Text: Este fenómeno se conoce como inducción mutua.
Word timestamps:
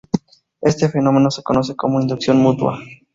Este 0.61 0.89
fenómeno 0.89 1.29
se 1.29 1.43
conoce 1.43 1.75
como 1.75 2.01
inducción 2.01 2.37
mutua. 2.37 2.79